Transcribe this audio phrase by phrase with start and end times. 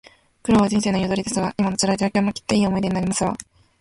[0.41, 1.53] 苦労は人生の彩りですわ。
[1.59, 3.37] 今の辛い状況も、きっといい思い出になりますわ